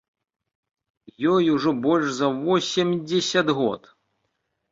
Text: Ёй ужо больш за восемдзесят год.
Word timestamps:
Ёй 1.33 1.45
ужо 1.55 1.73
больш 1.83 2.07
за 2.19 2.27
восемдзесят 2.45 3.47
год. 3.59 3.81